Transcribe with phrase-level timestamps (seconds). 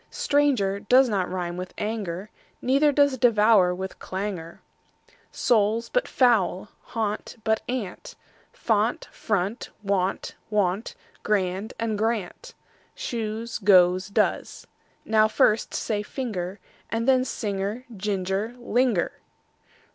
[0.09, 4.61] Stranger does not rime with anger, Neither does devour with clangour.
[5.31, 8.15] Soul, but foul and gaunt, but aunt;
[8.51, 12.55] Font, front, wont; want, grand, and, grant,
[12.95, 14.65] Shoes, goes, does.)
[15.05, 16.59] Now first say: finger,
[16.89, 19.19] And then: singer, ginger, linger.